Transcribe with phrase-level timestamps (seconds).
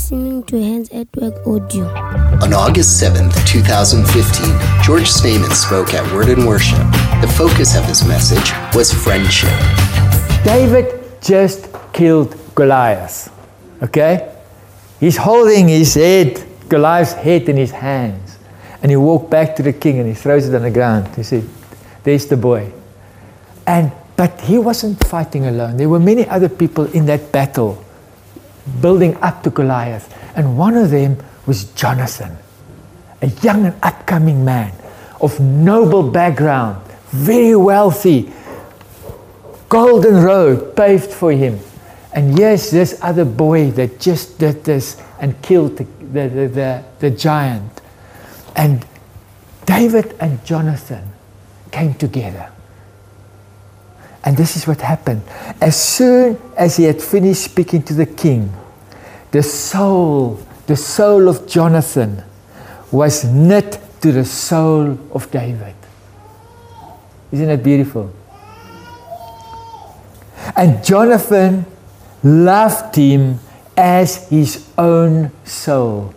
[0.00, 1.84] listening to Hands at Work Audio.
[2.40, 4.48] On August 7th, 2015,
[4.82, 6.78] George Snyman spoke at Word and Worship.
[7.20, 9.52] The focus of his message was friendship.
[10.42, 10.86] David
[11.20, 13.28] just killed Goliath.
[13.82, 14.34] Okay?
[15.00, 18.38] He's holding his head, Goliath's head in his hands.
[18.80, 21.14] And he walked back to the king and he throws it on the ground.
[21.14, 21.44] He said,
[22.04, 22.72] There's the boy.
[23.66, 25.76] And but he wasn't fighting alone.
[25.76, 27.84] There were many other people in that battle
[28.80, 30.14] building up to Goliath.
[30.36, 32.36] And one of them was Jonathan,
[33.22, 34.72] a young and upcoming man
[35.20, 38.32] of noble background, very wealthy,
[39.68, 41.58] golden road paved for him.
[42.12, 47.10] And yes, this other boy that just did this and killed the, the, the, the,
[47.10, 47.80] giant.
[48.56, 48.84] And
[49.64, 51.12] David and Jonathan
[51.70, 52.50] came together.
[54.24, 55.22] And this is what happened.
[55.60, 58.52] As soon as he had finished speaking to the king,
[59.30, 62.24] the soul, the soul of Jonathan
[62.90, 65.74] was knit to the soul of David.
[67.30, 68.12] Isn't that beautiful?
[70.56, 71.64] And Jonathan
[72.24, 73.38] loved him
[73.76, 76.14] as his own soul.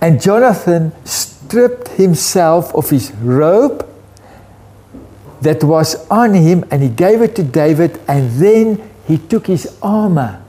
[0.00, 3.88] And Jonathan stripped himself of his robe
[5.42, 9.78] that was on him and he gave it to David and then he took his
[9.82, 10.43] armor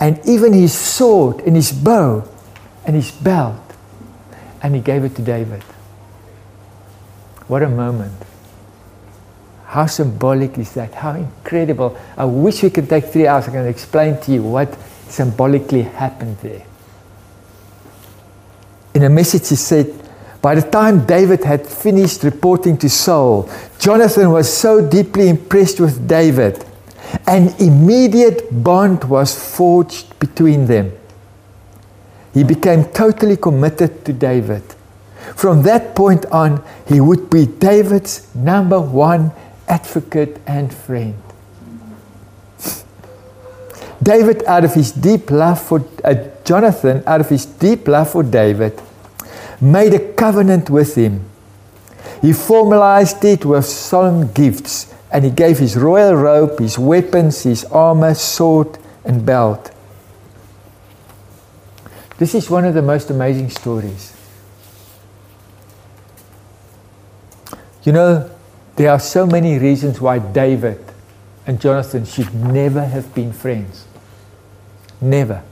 [0.00, 2.26] and even his sword and his bow
[2.86, 3.60] and his belt
[4.62, 5.62] and he gave it to David.
[7.46, 8.14] What a moment.
[9.66, 10.94] How symbolic is that?
[10.94, 11.96] How incredible.
[12.16, 13.46] I wish we could take three hours.
[13.46, 14.76] and explain to you what
[15.08, 16.64] symbolically happened there.
[18.94, 19.92] In a message, he said,
[20.42, 26.08] by the time David had finished reporting to Saul, Jonathan was so deeply impressed with
[26.08, 26.64] David,
[27.26, 30.92] an immediate bond was forged between them.
[32.32, 34.62] He became totally committed to David.
[35.36, 39.32] From that point on, he would be David's number one
[39.68, 41.20] advocate and friend.
[44.02, 48.22] David, out of his deep love for uh, Jonathan, out of his deep love for
[48.22, 48.80] David,
[49.60, 51.24] made a covenant with him.
[52.22, 57.64] He formalized it with solemn gifts, and he gave his royal robe, his weapons, his
[57.66, 59.72] armor, sword, and belt.
[62.18, 64.14] This is one of the most amazing stories.
[67.82, 68.30] You know,
[68.76, 70.84] there are so many reasons why David
[71.46, 73.86] and Jonathan should never have been friends.
[75.00, 75.42] Never.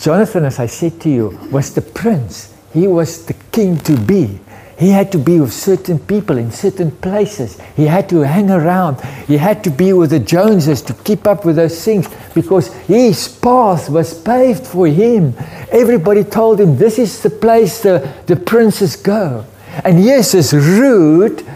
[0.00, 2.54] Jonathan, as I said to you, was the prince.
[2.72, 4.40] He was the king to be.
[4.80, 7.60] He had to be with certain people in certain places.
[7.76, 8.98] He had to hang around.
[9.26, 13.28] He had to be with the Joneses to keep up with those things because his
[13.28, 15.34] path was paved for him.
[15.70, 19.44] Everybody told him, This is the place the, the princes go.
[19.84, 21.46] And yes, this rude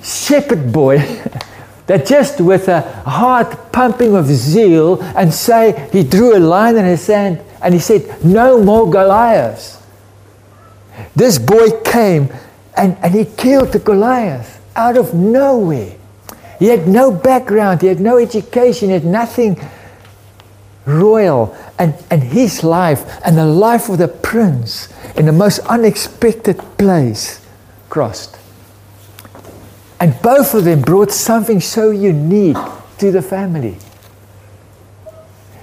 [0.00, 0.98] shepherd boy
[1.88, 6.84] that just with a heart pumping of zeal and say, he drew a line in
[6.84, 9.77] his sand and he said, No more Goliaths.
[11.18, 12.32] This boy came
[12.76, 15.96] and, and he killed the Goliath out of nowhere.
[16.60, 19.60] He had no background, he had no education, he had nothing
[20.86, 21.56] royal.
[21.76, 27.44] And, and his life and the life of the prince in the most unexpected place
[27.88, 28.38] crossed.
[29.98, 32.56] And both of them brought something so unique
[32.98, 33.76] to the family.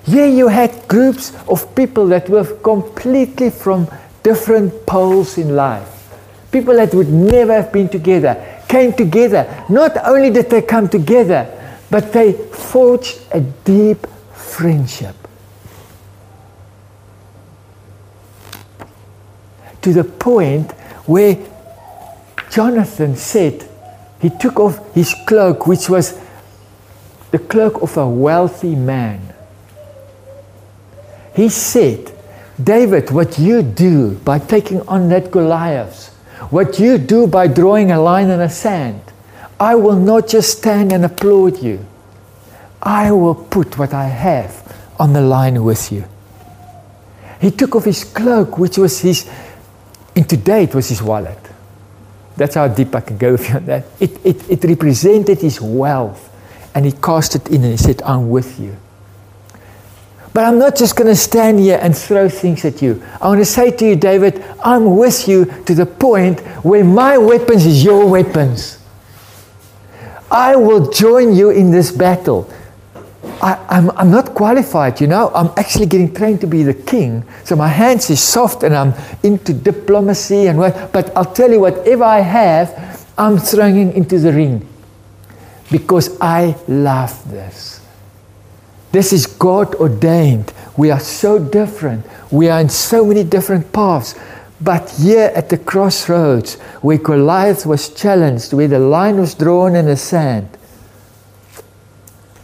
[0.04, 3.88] Here you had groups of people that were completely from
[4.26, 5.88] different poles in life.
[6.52, 8.34] People that would never have been together
[8.68, 9.46] came together.
[9.70, 11.46] Not only did they come together,
[11.92, 15.16] but they forged a deep friendship.
[19.84, 20.72] To the point
[21.06, 21.38] where
[22.50, 23.70] Jonathan said
[24.20, 26.20] he took off his cloak, which was
[27.30, 29.22] the cloak of a wealthy man.
[31.36, 32.15] He said,
[32.62, 36.14] David, what you do by taking on that Goliath,
[36.50, 39.02] what you do by drawing a line in the sand,
[39.60, 41.86] I will not just stand and applaud you.
[42.82, 46.06] I will put what I have on the line with you.
[47.42, 49.30] He took off his cloak, which was his,
[50.16, 51.40] in today it was his wallet.
[52.38, 53.86] That's how deep I can go with you on that.
[54.00, 56.32] It, it, it represented his wealth.
[56.74, 58.76] And he cast it in and he said, I'm with you.
[60.36, 63.02] But I'm not just going to stand here and throw things at you.
[63.22, 67.18] I want to say to you, David, I'm with you to the point where my
[67.18, 68.78] weapons is your weapons.
[70.30, 72.52] I will join you in this battle.
[73.42, 75.32] I, I'm, I'm not qualified, you know.
[75.34, 77.24] I'm actually getting trained to be the king.
[77.46, 78.94] So my hands is soft and I'm
[79.24, 80.92] into diplomacy and what.
[80.92, 84.68] But I'll tell you, whatever I have, I'm throwing into the ring
[85.72, 87.85] because I love this.
[88.96, 90.54] This is God ordained.
[90.78, 92.06] We are so different.
[92.32, 94.16] We are in so many different paths.
[94.62, 99.88] But here at the crossroads, where Goliath was challenged, where the line was drawn in
[99.88, 100.48] the sand,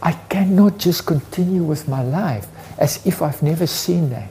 [0.02, 4.28] I cannot just continue with my life as if I've never seen that.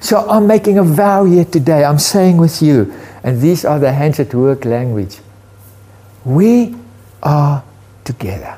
[0.00, 1.84] So I'm making a vow here today.
[1.84, 2.92] I'm saying with you,
[3.22, 5.18] and these are the hands at work language.
[6.24, 6.74] We
[7.22, 7.62] are
[8.02, 8.56] together.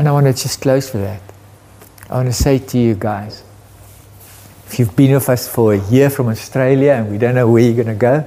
[0.00, 1.20] And I want to just close with that.
[2.08, 3.44] I want to say to you guys
[4.66, 7.62] if you've been with us for a year from Australia and we don't know where
[7.62, 8.26] you're going to go,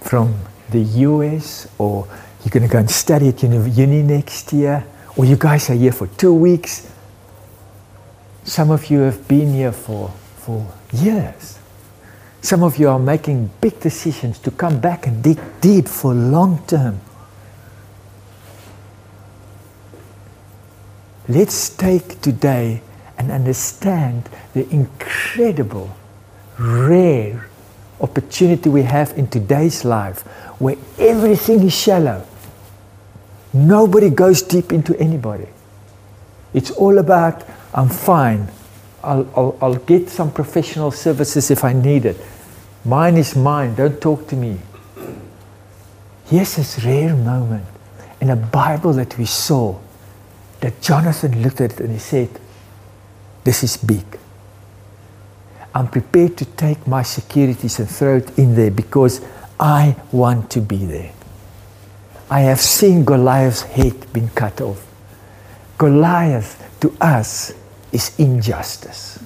[0.00, 0.34] from
[0.70, 2.08] the US, or
[2.42, 4.84] you're going to go and study at uni next year,
[5.16, 6.92] or you guys are here for two weeks.
[8.42, 10.08] Some of you have been here for,
[10.38, 11.56] for years.
[12.40, 16.66] Some of you are making big decisions to come back and dig deep for long
[16.66, 16.98] term.
[21.28, 22.80] Let's take today
[23.18, 25.94] and understand the incredible,
[26.58, 27.48] rare
[28.00, 30.22] opportunity we have in today's life
[30.58, 32.26] where everything is shallow.
[33.52, 35.48] Nobody goes deep into anybody.
[36.54, 37.44] It's all about,
[37.74, 38.48] I'm fine.
[39.02, 42.16] I'll, I'll, I'll get some professional services if I need it.
[42.86, 43.74] Mine is mine.
[43.74, 44.58] Don't talk to me.
[46.24, 47.66] Here's this rare moment
[48.20, 49.78] in a Bible that we saw
[50.60, 52.28] that Jonathan looked at it and he said,
[53.44, 54.04] This is big.
[55.74, 59.20] I'm prepared to take my securities and throw it in there because
[59.60, 61.12] I want to be there.
[62.30, 64.84] I have seen Goliath's head being cut off.
[65.78, 67.54] Goliath to us
[67.92, 69.22] is injustice.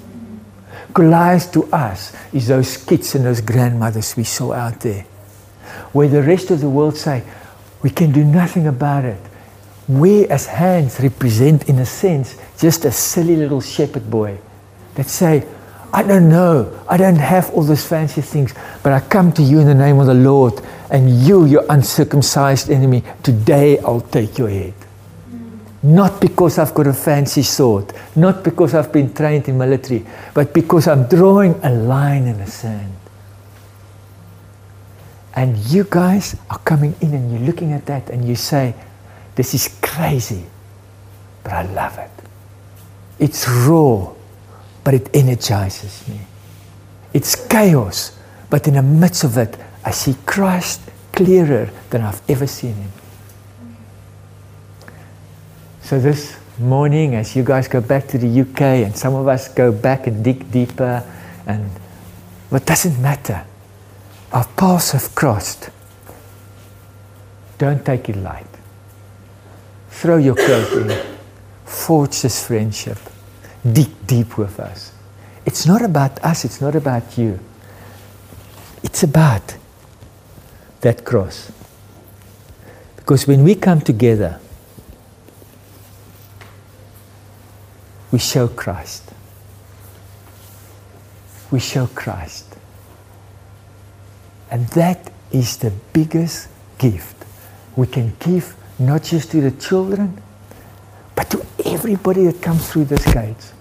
[0.93, 5.02] Goliath to us is those kids and those grandmothers we saw out there.
[5.93, 7.25] Where the rest of the world say,
[7.82, 9.20] we can do nothing about it.
[9.88, 14.38] We as hands represent, in a sense, just a silly little shepherd boy
[14.94, 15.46] that say,
[15.93, 16.81] I don't know.
[16.88, 19.99] I don't have all those fancy things, but I come to you in the name
[19.99, 24.75] of the Lord, and you, your uncircumcised enemy, today I'll take your head.
[25.82, 30.55] Not because I've got a fancy sword, not because I've been trained in military, but
[30.55, 32.94] because I'm drawing a line in the sand.
[35.35, 38.75] And you guys are coming in and you're looking at that and you say,
[39.34, 40.44] This is crazy,
[41.43, 42.11] but I love it.
[43.19, 44.12] It's raw
[44.84, 46.20] but it energizes me.
[47.12, 48.19] It's chaos,
[48.50, 50.81] but in the midst of it, I see Christ
[51.12, 52.93] clearer than I've ever seen him.
[55.82, 59.49] So this morning, as you guys go back to the UK, and some of us
[59.49, 61.05] go back and dig deeper,
[61.46, 61.70] and
[62.49, 63.44] what doesn't matter,
[64.32, 65.70] our paths have crossed.
[67.58, 68.46] Don't take it light.
[69.93, 71.17] Throw your coat in.
[71.65, 72.99] Forge this friendship
[73.71, 74.93] dig deep with us.
[75.47, 77.39] It's not about us, it's not about you.
[78.83, 79.56] It's about
[80.81, 81.52] that cross.
[82.97, 84.40] Because when we come together,
[88.11, 89.12] we show Christ.
[91.50, 92.57] We show Christ.
[94.50, 97.16] And that is the biggest gift
[97.76, 100.21] we can give not just to the children,
[101.14, 103.52] but to everybody that comes through these gates.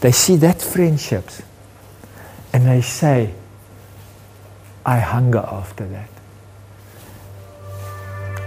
[0.00, 1.42] They see that friendships
[2.52, 3.34] and they say,
[4.86, 6.08] I hunger after that.